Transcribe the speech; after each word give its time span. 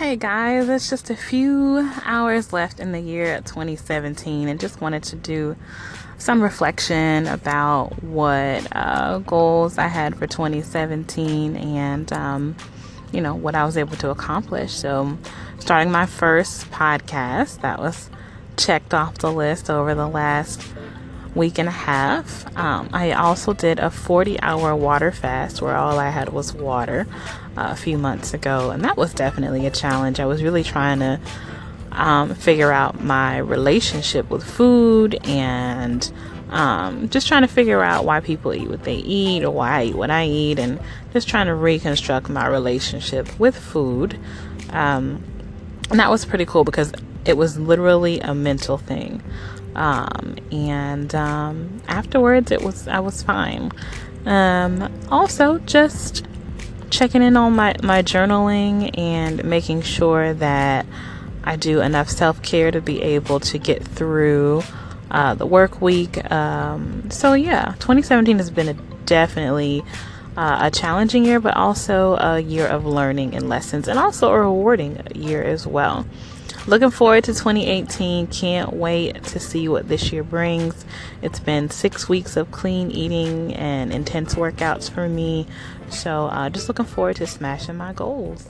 Hey 0.00 0.16
guys, 0.16 0.66
it's 0.70 0.88
just 0.88 1.10
a 1.10 1.14
few 1.14 1.86
hours 2.06 2.54
left 2.54 2.80
in 2.80 2.92
the 2.92 3.00
year 3.00 3.36
2017 3.42 4.48
and 4.48 4.58
just 4.58 4.80
wanted 4.80 5.02
to 5.02 5.16
do 5.16 5.56
some 6.16 6.42
reflection 6.42 7.26
about 7.26 8.02
what 8.02 8.66
uh, 8.74 9.18
goals 9.18 9.76
I 9.76 9.88
had 9.88 10.16
for 10.16 10.26
2017 10.26 11.54
and, 11.54 12.10
um, 12.14 12.56
you 13.12 13.20
know, 13.20 13.34
what 13.34 13.54
I 13.54 13.66
was 13.66 13.76
able 13.76 13.94
to 13.98 14.08
accomplish. 14.08 14.72
So, 14.72 15.18
starting 15.58 15.92
my 15.92 16.06
first 16.06 16.70
podcast, 16.70 17.60
that 17.60 17.78
was 17.78 18.08
checked 18.56 18.94
off 18.94 19.18
the 19.18 19.30
list 19.30 19.68
over 19.68 19.94
the 19.94 20.08
last 20.08 20.62
week 21.34 21.58
and 21.58 21.68
a 21.68 21.72
half. 21.72 22.56
Um, 22.56 22.88
I 22.92 23.12
also 23.12 23.52
did 23.52 23.78
a 23.78 23.90
40 23.90 24.40
hour 24.40 24.74
water 24.74 25.12
fast 25.12 25.62
where 25.62 25.76
all 25.76 25.98
I 25.98 26.10
had 26.10 26.30
was 26.30 26.52
water 26.52 27.06
uh, 27.56 27.68
a 27.70 27.76
few 27.76 27.98
months 27.98 28.34
ago, 28.34 28.70
and 28.70 28.84
that 28.84 28.96
was 28.96 29.14
definitely 29.14 29.66
a 29.66 29.70
challenge. 29.70 30.20
I 30.20 30.26
was 30.26 30.42
really 30.42 30.64
trying 30.64 31.00
to 31.00 31.20
um, 31.92 32.34
figure 32.34 32.72
out 32.72 33.02
my 33.02 33.38
relationship 33.38 34.30
with 34.30 34.44
food 34.44 35.18
and 35.26 36.10
um, 36.50 37.08
just 37.08 37.28
trying 37.28 37.42
to 37.42 37.48
figure 37.48 37.82
out 37.82 38.04
why 38.04 38.20
people 38.20 38.52
eat 38.52 38.68
what 38.68 38.84
they 38.84 38.96
eat 38.96 39.44
or 39.44 39.50
why 39.50 39.80
I 39.80 39.84
eat 39.84 39.94
what 39.94 40.10
I 40.10 40.26
eat, 40.26 40.58
and 40.58 40.80
just 41.12 41.28
trying 41.28 41.46
to 41.46 41.54
reconstruct 41.54 42.28
my 42.28 42.46
relationship 42.46 43.38
with 43.38 43.56
food. 43.56 44.18
Um, 44.70 45.22
and 45.90 45.98
that 45.98 46.10
was 46.10 46.24
pretty 46.24 46.46
cool 46.46 46.64
because 46.64 46.92
it 47.24 47.36
was 47.36 47.58
literally 47.58 48.20
a 48.20 48.34
mental 48.34 48.78
thing. 48.78 49.22
Um, 49.74 50.36
and 50.50 51.14
um, 51.14 51.82
afterwards, 51.88 52.50
it 52.50 52.62
was 52.62 52.88
I 52.88 53.00
was 53.00 53.22
fine. 53.22 53.70
Um, 54.26 54.92
also, 55.10 55.58
just 55.58 56.26
checking 56.90 57.22
in 57.22 57.36
on 57.36 57.54
my 57.54 57.74
my 57.82 58.02
journaling 58.02 58.96
and 58.98 59.44
making 59.44 59.82
sure 59.82 60.34
that 60.34 60.86
I 61.44 61.56
do 61.56 61.80
enough 61.80 62.08
self 62.08 62.42
care 62.42 62.70
to 62.70 62.80
be 62.80 63.02
able 63.02 63.40
to 63.40 63.58
get 63.58 63.82
through 63.82 64.62
uh, 65.10 65.34
the 65.34 65.46
work 65.46 65.80
week. 65.80 66.30
Um, 66.30 67.10
so 67.10 67.34
yeah, 67.34 67.74
2017 67.78 68.38
has 68.38 68.50
been 68.50 68.68
a 68.68 68.74
definitely 69.06 69.82
uh, 70.36 70.58
a 70.62 70.70
challenging 70.70 71.24
year, 71.24 71.40
but 71.40 71.56
also 71.56 72.16
a 72.16 72.40
year 72.40 72.66
of 72.66 72.86
learning 72.86 73.34
and 73.34 73.48
lessons, 73.48 73.88
and 73.88 73.98
also 73.98 74.30
a 74.30 74.40
rewarding 74.40 75.02
year 75.14 75.42
as 75.42 75.66
well. 75.66 76.06
Looking 76.66 76.90
forward 76.90 77.24
to 77.24 77.32
2018. 77.32 78.26
Can't 78.26 78.74
wait 78.74 79.24
to 79.24 79.40
see 79.40 79.66
what 79.66 79.88
this 79.88 80.12
year 80.12 80.22
brings. 80.22 80.84
It's 81.22 81.40
been 81.40 81.70
six 81.70 82.08
weeks 82.08 82.36
of 82.36 82.50
clean 82.50 82.90
eating 82.90 83.54
and 83.54 83.92
intense 83.92 84.34
workouts 84.34 84.90
for 84.90 85.08
me. 85.08 85.46
So, 85.88 86.26
uh, 86.26 86.50
just 86.50 86.68
looking 86.68 86.84
forward 86.84 87.16
to 87.16 87.26
smashing 87.26 87.76
my 87.76 87.94
goals. 87.94 88.46